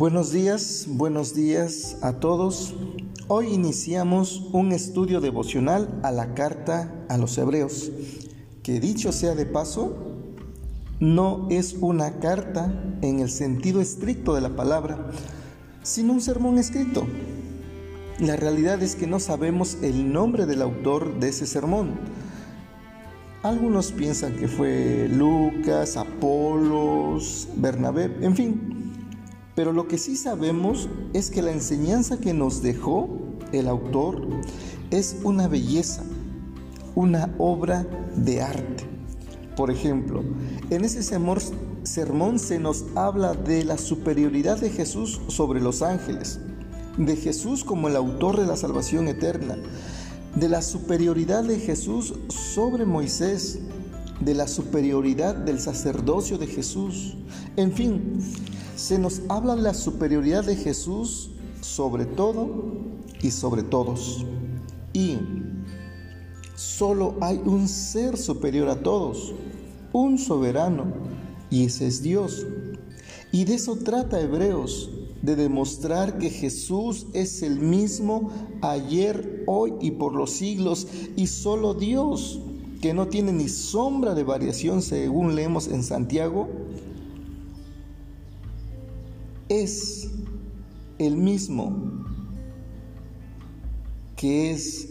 [0.00, 2.72] Buenos días, buenos días a todos.
[3.28, 7.92] Hoy iniciamos un estudio devocional a la carta a los hebreos,
[8.62, 9.94] que dicho sea de paso,
[11.00, 12.72] no es una carta
[13.02, 15.10] en el sentido estricto de la palabra,
[15.82, 17.06] sino un sermón escrito.
[18.20, 22.00] La realidad es que no sabemos el nombre del autor de ese sermón.
[23.42, 28.69] Algunos piensan que fue Lucas, Apolos, Bernabé, en fin,
[29.54, 33.08] pero lo que sí sabemos es que la enseñanza que nos dejó
[33.52, 34.26] el autor
[34.90, 36.02] es una belleza,
[36.94, 37.86] una obra
[38.16, 38.84] de arte.
[39.56, 40.22] Por ejemplo,
[40.70, 46.40] en ese sermón se nos habla de la superioridad de Jesús sobre los ángeles,
[46.96, 49.56] de Jesús como el autor de la salvación eterna,
[50.34, 53.58] de la superioridad de Jesús sobre Moisés,
[54.20, 57.16] de la superioridad del sacerdocio de Jesús.
[57.56, 58.20] En fin,
[58.80, 62.48] se nos habla de la superioridad de Jesús sobre todo
[63.20, 64.24] y sobre todos.
[64.94, 65.18] Y
[66.54, 69.34] solo hay un ser superior a todos,
[69.92, 70.86] un soberano,
[71.50, 72.46] y ese es Dios.
[73.30, 74.88] Y de eso trata Hebreos,
[75.20, 78.30] de demostrar que Jesús es el mismo
[78.62, 82.40] ayer, hoy y por los siglos, y solo Dios,
[82.80, 86.48] que no tiene ni sombra de variación según leemos en Santiago,
[89.50, 90.08] es
[90.98, 92.06] el mismo
[94.16, 94.88] que es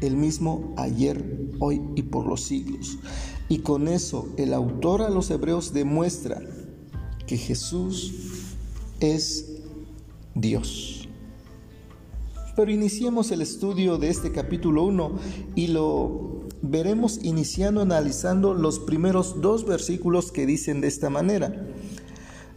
[0.00, 2.98] el mismo ayer, hoy y por los siglos.
[3.48, 6.42] Y con eso el autor a los hebreos demuestra
[7.26, 8.12] que Jesús
[9.00, 9.60] es
[10.34, 11.08] Dios.
[12.56, 15.18] Pero iniciemos el estudio de este capítulo 1
[15.54, 21.64] y lo veremos iniciando analizando los primeros dos versículos que dicen de esta manera.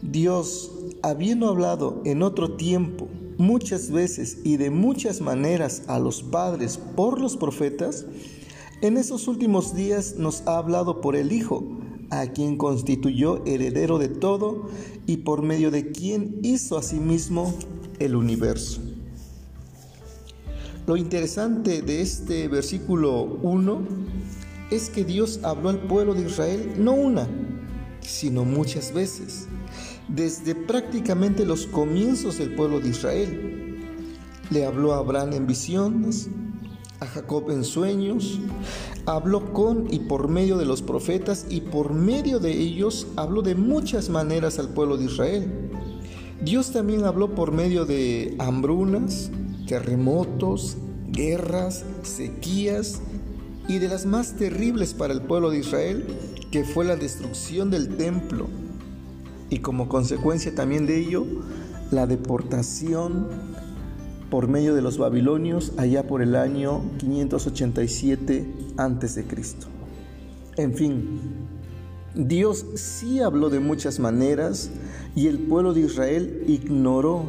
[0.02, 0.72] Dios
[1.04, 7.22] habiendo hablado en otro tiempo muchas veces y de muchas maneras a los padres por
[7.22, 8.06] los profetas,
[8.82, 11.64] en esos últimos días nos ha hablado por el Hijo,
[12.10, 14.70] a quien constituyó heredero de todo
[15.06, 17.54] y por medio de quien hizo asimismo
[18.00, 18.82] el universo.
[20.86, 23.82] Lo interesante de este versículo 1
[24.72, 27.28] es que Dios habló al pueblo de Israel no una,
[28.02, 29.48] sino muchas veces
[30.10, 33.78] desde prácticamente los comienzos del pueblo de Israel.
[34.50, 36.30] Le habló a Abraham en visiones,
[37.00, 38.40] a Jacob en sueños,
[39.06, 43.56] habló con y por medio de los profetas y por medio de ellos habló de
[43.56, 45.72] muchas maneras al pueblo de Israel.
[46.42, 49.30] Dios también habló por medio de hambrunas,
[49.68, 50.78] terremotos,
[51.10, 53.02] guerras, sequías
[53.68, 56.08] y de las más terribles para el pueblo de Israel,
[56.52, 58.48] que fue la destrucción del templo
[59.50, 61.26] y como consecuencia también de ello,
[61.92, 63.28] la deportación
[64.30, 68.46] por medio de los babilonios allá por el año 587
[68.78, 69.26] a.C.
[70.58, 71.20] En fin,
[72.16, 74.70] Dios sí habló de muchas maneras
[75.16, 77.24] y el pueblo de Israel ignoró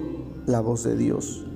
[0.46, 1.46] la voz de Dios.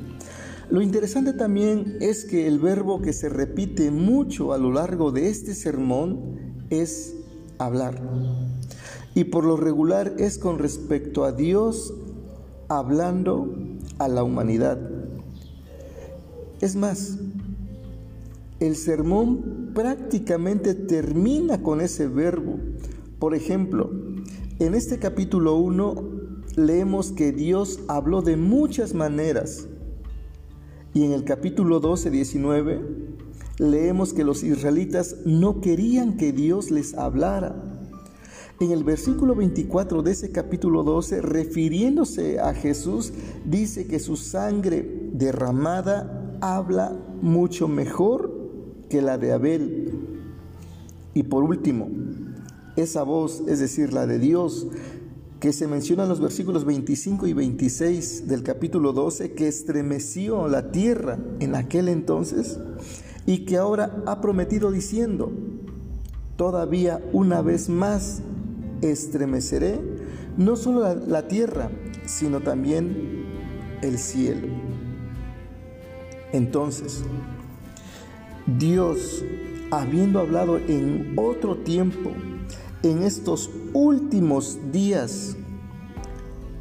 [0.71, 5.29] Lo interesante también es que el verbo que se repite mucho a lo largo de
[5.29, 7.15] este sermón es
[7.59, 8.01] hablar
[9.15, 11.95] y por lo regular es con respecto a Dios
[12.69, 13.55] hablando
[13.99, 14.79] a la humanidad.
[16.61, 17.19] Es más,
[18.61, 22.59] el sermón prácticamente termina con ese verbo.
[23.19, 23.91] Por ejemplo,
[24.59, 25.95] en este capítulo 1
[26.57, 29.67] leemos que Dios habló de muchas maneras.
[30.93, 32.81] Y en el capítulo 12, 19,
[33.59, 37.74] leemos que los israelitas no querían que Dios les hablara.
[38.61, 43.13] En el versículo 24 de ese capítulo 12, refiriéndose a Jesús,
[43.45, 48.33] dice que su sangre derramada habla mucho mejor
[48.89, 49.99] que la de Abel.
[51.15, 51.89] Y por último,
[52.77, 54.69] esa voz, es decir, la de Dios,
[55.41, 60.71] que se menciona en los versículos 25 y 26 del capítulo 12, que estremeció la
[60.71, 62.61] tierra en aquel entonces
[63.27, 65.33] y que ahora ha prometido diciendo,
[66.37, 68.23] todavía una vez más
[68.91, 69.81] estremeceré
[70.37, 71.71] no solo la, tierra,
[72.07, 73.25] sino también
[73.83, 74.49] el cielo.
[76.33, 77.03] Entonces,
[78.47, 79.25] Dios,
[79.71, 82.11] habiendo hablado en otro tiempo,
[82.83, 85.37] en estos últimos días,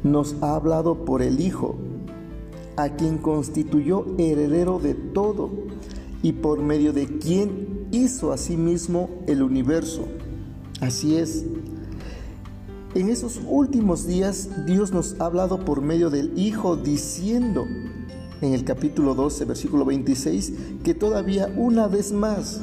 [0.02, 1.76] nos ha hablado por el Hijo,
[2.76, 5.50] a quien constituyó heredero de todo
[6.22, 10.06] y por medio de quien hizo asimismo el universo.
[10.80, 11.44] Así es,
[12.94, 17.66] En esos últimos días Dios nos ha hablado por medio del Hijo diciendo
[18.40, 20.52] en el capítulo 12, versículo 26,
[20.84, 22.60] que todavía una vez más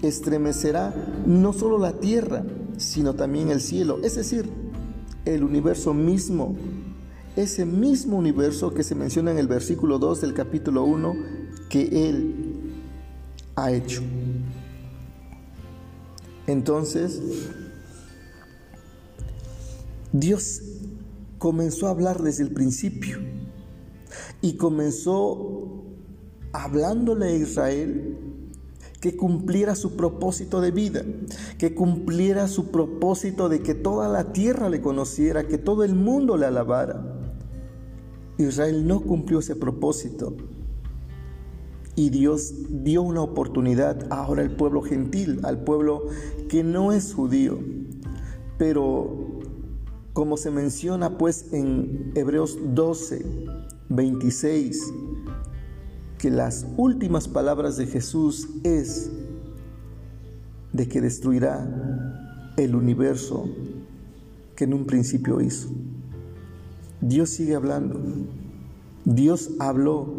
[0.00, 0.94] estremecerá
[1.26, 2.42] no solo la tierra,
[2.78, 4.48] sino también el cielo, es decir,
[5.26, 6.56] el universo mismo,
[7.36, 11.16] ese mismo universo que se menciona en el versículo 2 del capítulo 1
[11.68, 12.72] que Él
[13.56, 14.00] ha hecho.
[16.46, 17.20] Entonces,
[20.14, 20.62] Dios
[21.38, 23.18] comenzó a hablar desde el principio
[24.40, 25.82] y comenzó
[26.52, 28.16] hablándole a Israel
[29.00, 31.02] que cumpliera su propósito de vida,
[31.58, 36.36] que cumpliera su propósito de que toda la tierra le conociera, que todo el mundo
[36.36, 37.04] le alabara.
[38.38, 40.36] Israel no cumplió ese propósito
[41.96, 46.04] y Dios dio una oportunidad ahora al pueblo gentil, al pueblo
[46.48, 47.58] que no es judío.
[48.58, 49.33] Pero
[50.14, 53.26] como se menciona pues en Hebreos 12,
[53.88, 54.92] 26,
[56.18, 59.10] que las últimas palabras de Jesús es
[60.72, 61.68] de que destruirá
[62.56, 63.48] el universo
[64.54, 65.68] que en un principio hizo.
[67.00, 68.00] Dios sigue hablando.
[69.04, 70.14] Dios habló,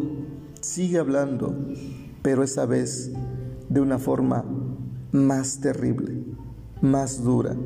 [0.60, 1.56] sigue hablando,
[2.22, 3.12] pero esa vez
[3.70, 4.44] de una forma
[5.10, 6.22] más terrible,
[6.82, 7.56] más dura.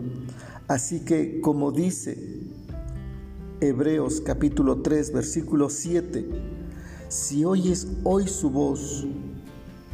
[0.71, 2.17] Así que como dice
[3.61, 6.29] Hebreos capítulo 3, versículo 7,
[7.09, 9.05] si oyes hoy su voz,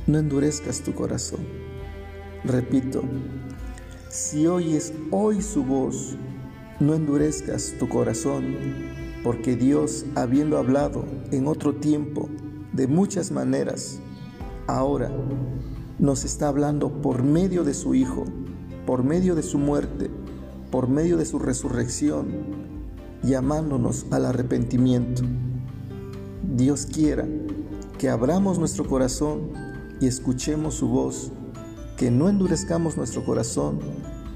[0.07, 1.41] no endurezcas tu corazón.
[2.45, 3.01] Repito,
[4.11, 6.15] si oyes hoy su voz,
[6.79, 8.45] no endurezcas tu corazón,
[9.25, 12.29] porque Dios, habiendo hablado en otro tiempo
[12.75, 13.99] de muchas maneras,
[14.67, 15.11] ahora
[15.99, 18.27] nos está hablando por medio de su Hijo,
[18.85, 20.11] por medio de su muerte,
[20.71, 22.29] por medio de su resurrección,
[23.23, 25.23] llamándonos al arrepentimiento.
[26.57, 27.27] Dios quiera
[27.99, 29.51] que abramos nuestro corazón
[30.01, 31.33] y escuchemos su voz,
[31.97, 33.81] que no endurezcamos nuestro corazón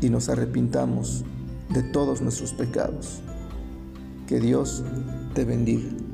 [0.01, 1.25] y nos arrepintamos
[1.69, 3.21] de todos nuestros pecados.
[4.27, 4.83] Que Dios
[5.35, 6.10] te bendiga.